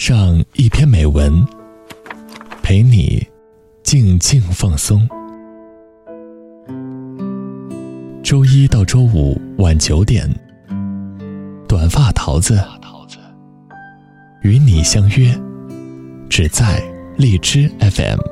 [0.00, 1.46] 上一篇美文，
[2.62, 3.22] 陪你
[3.82, 5.06] 静静放松。
[8.22, 10.26] 周一到周五晚九点，
[11.68, 12.58] 短发桃子
[14.42, 15.38] 与你相约，
[16.30, 16.82] 只在
[17.18, 18.29] 荔枝 FM。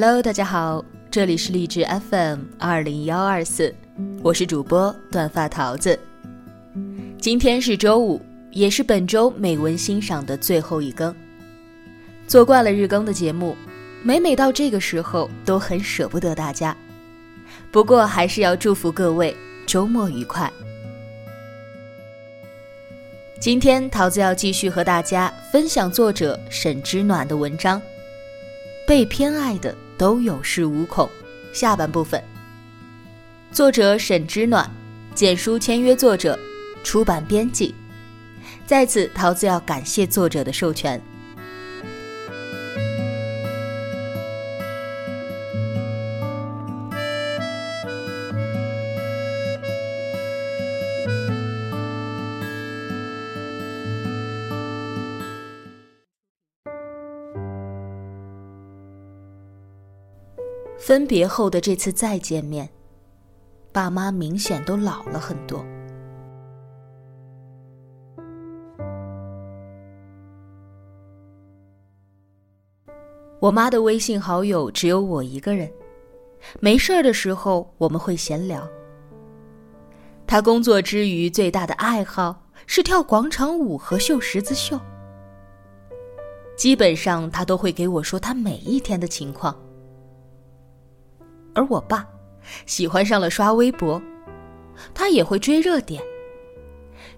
[0.00, 3.74] Hello，大家好，这里是励志 FM 二零幺二四，
[4.22, 5.98] 我是主播短发桃子。
[7.20, 11.12] 今天是周五，也是本周美文欣赏的最后一更。
[12.28, 13.56] 做惯了日更的节目，
[14.04, 16.76] 每每到这个时候都很舍不得大家。
[17.72, 20.48] 不过还是要祝福各位周末愉快。
[23.40, 27.80] 今天桃子要继续和大家分享作者沈之暖的文章，
[28.86, 29.72] 《被偏爱的》。
[29.98, 31.10] 都有恃无恐。
[31.52, 32.22] 下半部分，
[33.50, 34.70] 作者沈之暖，
[35.14, 36.38] 简书签约作者，
[36.84, 37.74] 出版编辑。
[38.64, 41.02] 在此，桃子要感谢作者的授权。
[60.88, 62.66] 分别后的这次再见面，
[63.72, 65.62] 爸妈明显都老了很多。
[73.38, 75.70] 我妈的微信好友只有我一个人，
[76.58, 78.66] 没事儿的时候我们会闲聊。
[80.26, 84.80] 她工作之余最大的爱好是跳广场舞和绣十字绣，
[86.56, 89.54] 基本上她都会给我说她每一天的情况。
[91.58, 92.06] 而我爸
[92.66, 94.00] 喜欢上了刷微博，
[94.94, 96.00] 他也会追热点。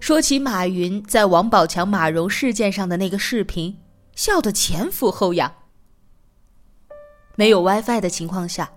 [0.01, 3.79] 说起马云在王宝强马蓉事件上的那个视频，
[4.15, 5.53] 笑得前俯后仰。
[7.37, 8.71] 没有 WiFi 的情况下，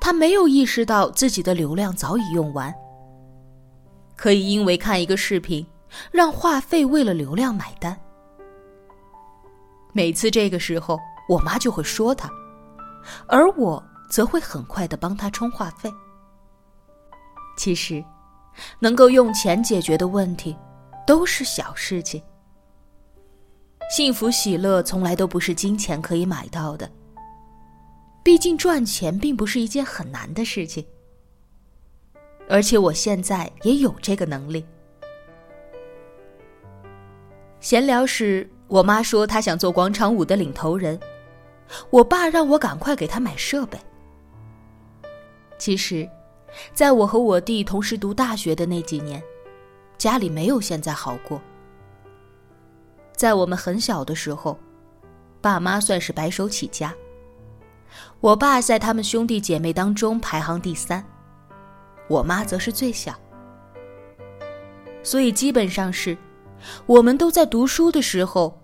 [0.00, 2.72] 他没有意识到自己的流量早已用完。
[4.16, 5.66] 可以因为看一个视频，
[6.12, 7.98] 让话费为了流量买单。
[9.92, 10.96] 每次这个时候，
[11.28, 12.30] 我妈就会说他，
[13.26, 13.84] 而我。
[14.10, 15.90] 则会很快的帮他充话费。
[17.56, 18.04] 其实，
[18.80, 20.56] 能够用钱解决的问题，
[21.06, 22.22] 都是小事情。
[23.90, 26.90] 幸福喜乐从来都不是金钱可以买到的。
[28.22, 30.86] 毕竟赚钱并不是一件很难的事情，
[32.48, 34.64] 而且我现在也有这个能力。
[37.60, 41.00] 闲聊时，我妈说她想做广场舞的领头人，
[41.90, 43.78] 我爸让我赶快给她买设备。
[45.60, 46.08] 其实，
[46.72, 49.22] 在我和我弟同时读大学的那几年，
[49.98, 51.38] 家里没有现在好过。
[53.14, 54.58] 在我们很小的时候，
[55.42, 56.94] 爸妈算是白手起家。
[58.20, 61.04] 我爸在他们兄弟姐妹当中排行第三，
[62.08, 63.14] 我妈则是最小。
[65.02, 66.16] 所以基本上是，
[66.86, 68.58] 我们都在读书的时候，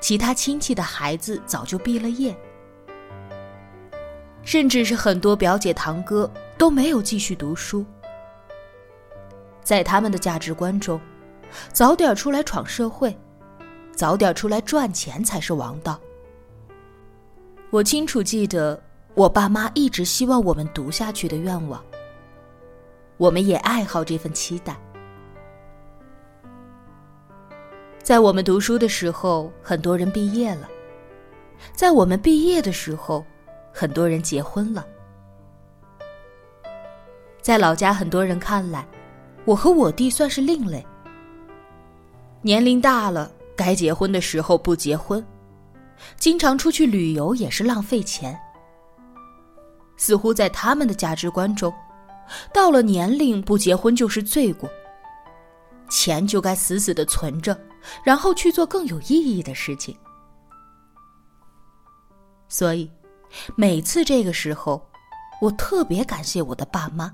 [0.00, 2.38] 其他亲戚的孩子早就毕了业。
[4.46, 7.84] 甚至是很多表姐堂哥都没有继续读书，
[9.60, 11.00] 在他们的价值观中，
[11.72, 13.14] 早点出来闯社会，
[13.92, 16.00] 早点出来赚钱才是王道。
[17.70, 18.80] 我清楚记得
[19.14, 21.84] 我爸妈一直希望我们读下去的愿望，
[23.16, 24.78] 我们也爱好这份期待。
[28.00, 30.68] 在我们读书的时候，很多人毕业了；
[31.74, 33.26] 在我们毕业的时候，
[33.78, 34.86] 很多人结婚了，
[37.42, 38.88] 在老家很多人看来，
[39.44, 40.82] 我和我弟算是另类。
[42.40, 45.22] 年龄大了，该结婚的时候不结婚，
[46.16, 48.34] 经常出去旅游也是浪费钱。
[49.98, 51.70] 似乎在他们的价值观中，
[52.54, 54.70] 到了年龄不结婚就是罪过，
[55.90, 57.54] 钱就该死死的存着，
[58.02, 59.94] 然后去做更有意义的事情。
[62.48, 62.90] 所以。
[63.54, 64.80] 每次这个时候，
[65.40, 67.12] 我特别感谢我的爸妈，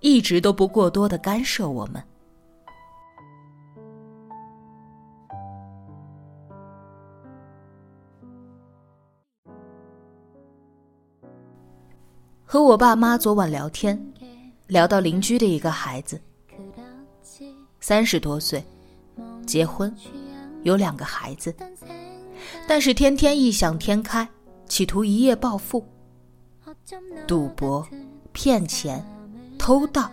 [0.00, 2.02] 一直都不过多的干涉我们。
[12.44, 13.98] 和我爸妈昨晚聊天，
[14.66, 16.20] 聊到邻居的一个孩子，
[17.80, 18.62] 三十多岁，
[19.46, 19.90] 结婚，
[20.62, 21.54] 有两个孩子，
[22.68, 24.28] 但是天天异想天开，
[24.66, 25.84] 企图一夜暴富，
[27.26, 27.86] 赌博、
[28.32, 29.04] 骗钱、
[29.58, 30.10] 偷盗，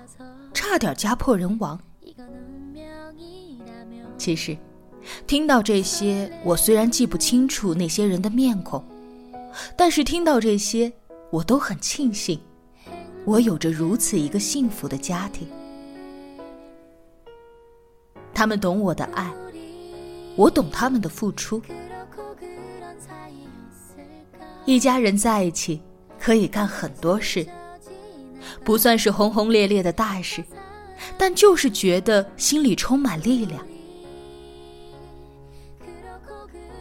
[0.53, 1.79] 差点家破人亡。
[4.17, 4.57] 其实，
[5.25, 8.83] 听到这些，我虽然记不清楚那些人的面孔，
[9.77, 10.91] 但是听到这些，
[11.31, 12.39] 我都很庆幸，
[13.23, 15.47] 我有着如此一个幸福的家庭。
[18.33, 19.33] 他们懂我的爱，
[20.35, 21.61] 我懂他们的付出。
[24.69, 25.81] 一家人在一起，
[26.19, 27.43] 可以干很多事，
[28.63, 30.43] 不算是轰轰烈烈的大事，
[31.17, 33.65] 但就是觉得心里充满力量。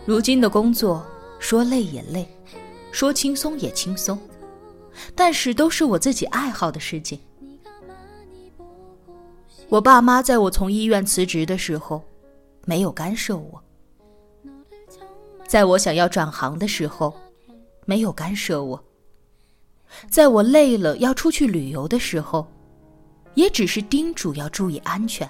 [0.04, 1.02] 如今的工作，
[1.38, 2.28] 说累也累，
[2.92, 4.18] 说轻松也轻松，
[5.14, 7.18] 但是都是我自己爱好的事情。
[9.70, 12.04] 我爸妈在我从医院辞职的时候，
[12.66, 13.58] 没有干涉我；
[15.46, 17.14] 在我想要转行的时候，
[17.88, 18.78] 没有干涉我；
[20.10, 22.46] 在我累了要出去旅游的时候，
[23.32, 25.26] 也只是叮嘱要注意安全。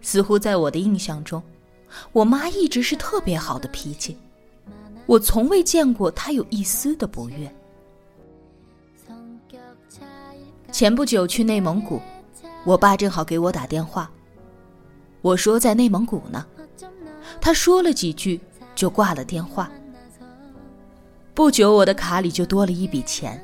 [0.00, 1.40] 似乎在我的印象中。
[2.10, 4.16] 我妈一直是特别好的脾气，
[5.06, 7.54] 我从未见过她有一丝的不悦。
[10.72, 12.00] 前不久去内蒙古，
[12.64, 14.10] 我爸正好给我打电话，
[15.20, 16.44] 我说在内蒙古呢，
[17.40, 18.40] 他说了几句
[18.74, 19.70] 就挂了电话。
[21.34, 23.42] 不久我的卡里就多了一笔钱，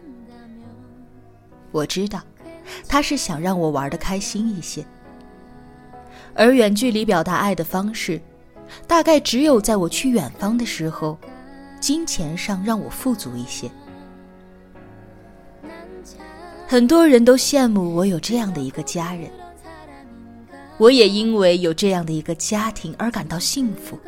[1.70, 2.20] 我知道
[2.86, 4.84] 他是想让我玩的开心一些，
[6.34, 8.20] 而远距离表达爱的方式。
[8.86, 11.16] 大概只有在我去远方的时候，
[11.80, 13.70] 金钱上让我富足一些。
[16.66, 19.30] 很多人都羡慕我有这样的一个家人，
[20.76, 23.98] 我也因为有这样的一个家庭而感到幸福。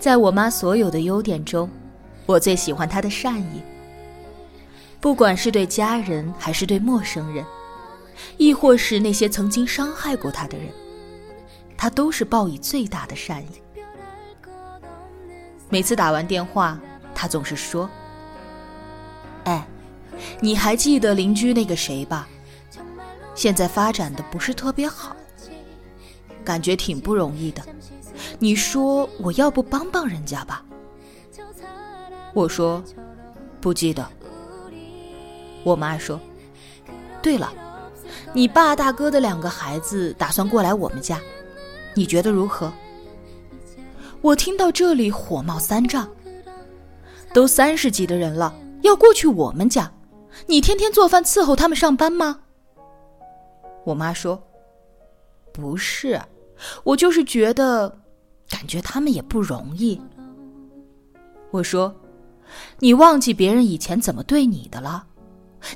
[0.00, 1.68] 在我妈所有的优点中，
[2.24, 3.62] 我最喜欢她的善意。
[4.98, 7.44] 不管是对家人，还是对陌生人，
[8.38, 10.68] 亦或是那些曾经伤害过她的人。
[11.76, 13.48] 她都是报以最大的善意。
[15.68, 16.80] 每次打完电话，
[17.14, 17.88] 她总是说
[19.44, 19.66] ：“哎，
[20.40, 22.26] 你还记得邻居那个谁吧？
[23.34, 25.14] 现在发展的不是特别好，
[26.42, 27.62] 感觉挺不容易的。
[28.40, 30.64] 你说我要不帮帮人家吧？”
[32.34, 32.82] 我说
[33.60, 34.04] ：“不记得。”
[35.62, 36.18] 我妈说
[37.22, 37.52] ：“对了，
[38.32, 41.20] 你爸大哥的两个孩子打算过来我们家。”
[41.94, 42.72] 你觉得如何？
[44.22, 46.08] 我听到这里火冒三丈。
[47.32, 49.92] 都三十几的人了，要过去我们家，
[50.46, 52.40] 你天天做饭伺候他们上班吗？
[53.84, 54.42] 我妈说
[55.52, 56.20] ：“不是，
[56.84, 57.99] 我就是觉得，
[58.50, 59.98] 感觉他们也不容易。”
[61.50, 61.98] 我说
[62.80, 65.06] ：“你忘记别人以前怎么对你的了？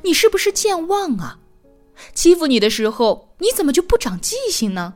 [0.02, 1.38] 你是不是健忘啊？
[2.12, 4.94] 欺负你的时候，你怎么就不长记性呢？”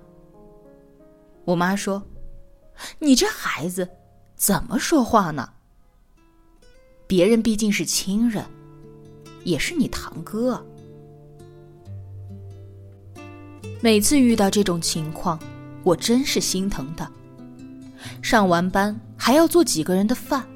[1.46, 2.02] 我妈说
[3.00, 3.88] ：“你这孩子
[4.36, 5.50] 怎么说话呢？
[7.06, 8.44] 别人毕竟是亲人，
[9.44, 10.62] 也是你堂哥。
[13.80, 15.38] 每次遇到这种情况，
[15.84, 17.10] 我真是心疼他。
[18.22, 20.46] 上完班还要做几个人的饭，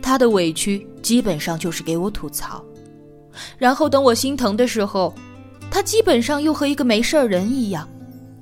[0.00, 2.64] 他的委屈基本上就是给我吐槽，
[3.58, 5.14] 然后等我心疼的时候，
[5.70, 7.88] 他基本上又和一个没事人一样。”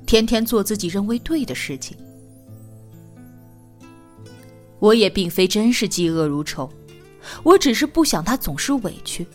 [0.04, 1.96] 天天做自己认为对的事情，
[4.78, 6.68] 我也并非真是嫉恶如仇，
[7.42, 9.26] 我只是不想他总是委屈。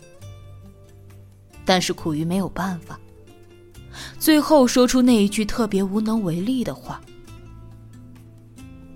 [1.64, 3.00] 但是苦于没有办法，
[4.20, 7.00] 最后说出那一句特别无能为力的话。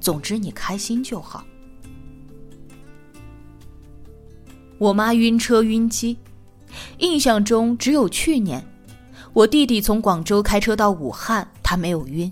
[0.03, 1.43] 总之你开心就好。
[4.77, 6.19] 我妈晕车晕机，
[6.99, 8.63] 印象中只有去年，
[9.33, 11.49] 我弟弟从广州开车到武汉。
[11.63, 12.31] 他没有晕，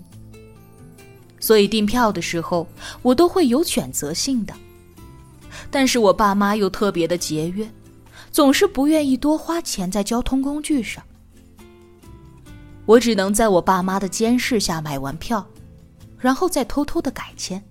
[1.39, 2.67] 所以订票的时候
[3.01, 4.53] 我都会有选择性的。
[5.71, 7.67] 但是我爸妈又特别的节约，
[8.31, 11.03] 总是不愿意多花钱在交通工具上。
[12.85, 15.43] 我只能在我爸妈的监视下买完票，
[16.21, 17.61] 然后再偷偷的改签。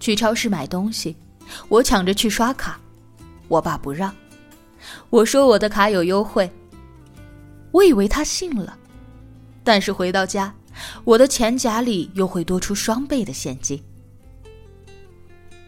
[0.00, 1.16] 去超市买东西，
[1.68, 2.80] 我抢着去刷卡，
[3.48, 4.14] 我爸不让，
[5.10, 6.50] 我说我的卡有优惠。
[7.72, 8.78] 我以为他信了。
[9.64, 10.54] 但是回到家，
[11.04, 13.82] 我的钱夹里又会多出双倍的现金。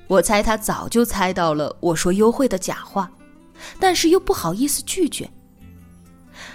[0.06, 3.10] 我猜他早就猜到了我说优惠的假话，
[3.78, 5.30] 但是又不好意思拒绝，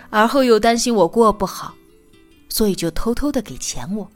[0.10, 1.76] 而后又担心我过不好，
[2.50, 4.10] 所以就偷偷的给钱我。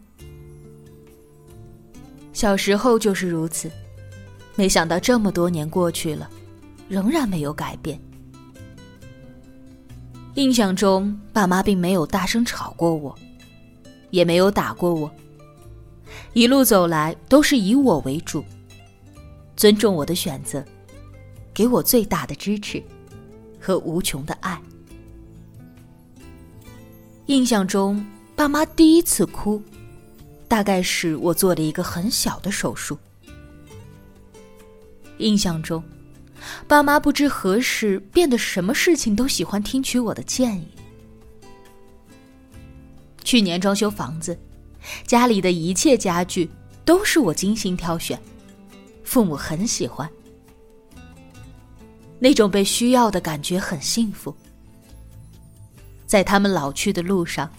[2.40, 3.70] 小时候就是如此，
[4.56, 6.30] 没想到这么多年过去了，
[6.88, 8.00] 仍然没有改变。
[10.36, 13.14] 印象中，爸妈并没有大声吵过我，
[14.12, 15.12] 也没有打过我。
[16.32, 18.42] 一路走来都是以我为主，
[19.58, 20.64] 尊重我的选择，
[21.54, 22.82] 给我最大的支持
[23.60, 24.58] 和无穷的爱。
[27.26, 28.02] 印象中，
[28.34, 29.62] 爸妈第一次哭，
[30.50, 32.98] 大概是我做了一个很小的手术。
[35.20, 35.82] 印象中。
[36.68, 40.68] 爸妈不知何时变得什么事情都喜欢听取我的建议。
[43.26, 44.40] 去年装修房子，
[45.06, 46.50] 家里的一切家具
[46.86, 48.18] 都是我精心挑选，
[49.04, 50.10] 父母很喜欢。
[52.20, 54.34] 那种被需要的感觉很幸福。
[56.08, 57.52] 在他们老去的路上，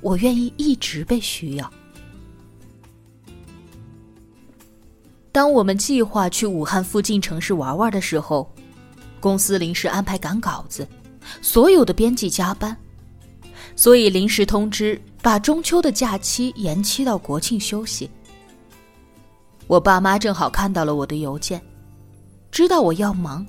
[0.00, 1.70] 我愿意一直被需要。
[5.36, 8.50] 当我们计划去武汉附近城市玩玩的时候，
[9.20, 10.88] 公司临时安排赶稿子，
[11.42, 12.74] 所有的编辑加班，
[13.76, 18.10] 所以临时通知把中秋的假期延期到国庆休息。
[19.66, 21.60] 我爸妈正好看到了我的邮件，
[22.50, 23.46] 知道我要忙，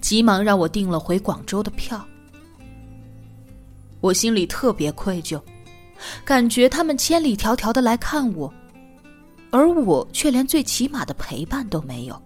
[0.00, 2.04] 急忙让我订了回广州的票。
[4.00, 5.40] 我心里特别愧疚，
[6.24, 8.52] 感觉他们千里迢迢的来看我。
[9.50, 12.22] 而我却连最起码的陪伴都没有。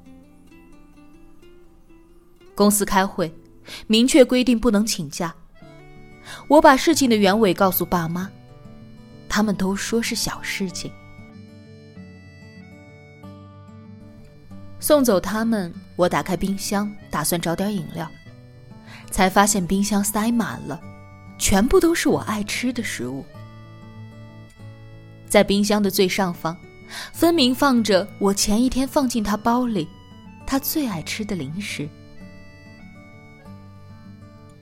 [2.54, 3.32] 公司开会，
[3.86, 5.34] 明确规定不能请假。
[6.48, 8.30] 我把事情的原委告诉爸妈，
[9.28, 10.90] 他们都说是小事情。
[14.78, 18.10] 送走他们，我打开冰箱，打算找点饮料，
[19.10, 20.78] 才发现冰箱塞满了，
[21.38, 23.24] 全部都是我爱吃的食物。
[25.26, 26.54] 在冰箱的最上方。
[27.12, 29.88] 分明放着我前一天放进他包里，
[30.46, 31.88] 他最爱吃的零食。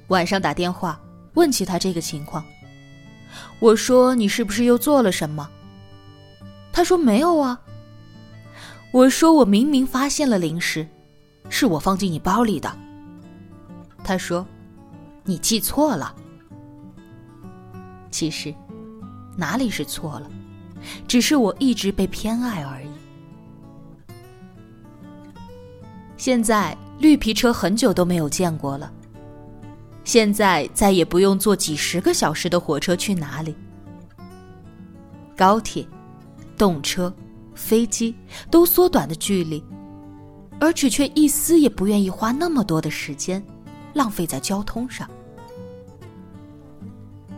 [0.08, 1.00] 晚上打电话
[1.34, 2.44] 问起他这个情况，
[3.58, 5.48] 我说：“你是不是又做了什么？”
[6.72, 7.60] 他说：“没有啊。”
[8.92, 10.86] 我说：“我明明发现了零食，
[11.48, 12.70] 是我放进你包里的。”
[14.04, 14.46] 他说
[15.24, 16.14] ：“你记错了。”
[18.10, 18.54] 其实，
[19.36, 20.30] 哪里是错了？
[21.06, 22.88] 只是我一直被偏爱而已。
[26.16, 28.92] 现在绿皮车很久都没有见过了。
[30.04, 33.54] 现在再也不用坐几十个小时的火车去哪里。
[35.36, 35.86] 高铁、
[36.56, 37.12] 动车、
[37.54, 38.14] 飞机
[38.50, 39.64] 都缩短的距离，
[40.60, 43.42] 而且却一丝也不愿意花那么多的时间
[43.94, 45.08] 浪费在交通上。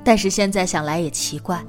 [0.02, 1.64] 但是现在想来也奇怪。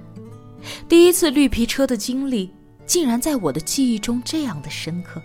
[0.88, 2.52] 第一次绿皮车的经历，
[2.86, 5.22] 竟然在我的记忆中这样的深刻。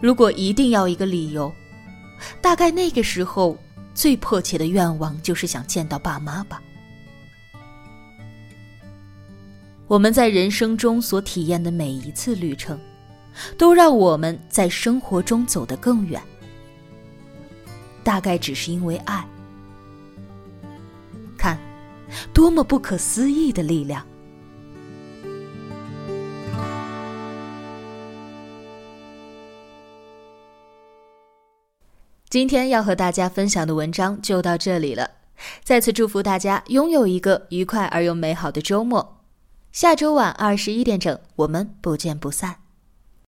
[0.00, 1.52] 如果一定要一个理由，
[2.40, 3.56] 大概那个时候
[3.94, 6.62] 最迫切的愿望就是想见到爸妈吧。
[9.86, 12.78] 我们在人生中所体验的每一次旅程，
[13.56, 16.22] 都让我们在生活中走得更远。
[18.04, 19.26] 大概只是因为爱。
[22.32, 24.06] 多么不可思议的力量！
[32.30, 35.10] 今天要和大家分享的文章就到这里了。
[35.64, 39.22] 再次祝福大家拥有一个愉快而又美好的周末。
[39.72, 42.67] 下周晚二十一点整，我们不见不散。